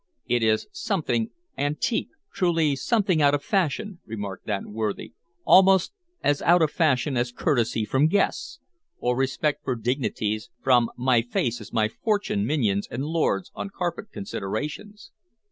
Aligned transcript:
"It 0.25 0.41
is 0.41 0.65
something 0.71 1.29
antique, 1.59 2.09
truly, 2.33 2.75
something 2.75 3.21
out 3.21 3.35
of 3.35 3.43
fashion," 3.43 3.99
remarked 4.03 4.47
that 4.47 4.65
worthy, 4.65 5.13
"almost 5.45 5.93
as 6.23 6.41
out 6.41 6.63
of 6.63 6.71
fashion 6.71 7.15
as 7.15 7.31
courtesy 7.31 7.85
from 7.85 8.07
guests, 8.07 8.59
or 8.97 9.15
respect 9.15 9.63
for 9.63 9.75
dignities 9.75 10.49
from 10.59 10.89
my 10.97 11.21
face 11.21 11.61
is 11.61 11.71
my 11.71 11.87
fortune 11.87 12.47
minions 12.47 12.87
and 12.89 13.05
lords 13.05 13.51
on 13.53 13.69
carpet 13.69 14.11
considerations." 14.11 15.11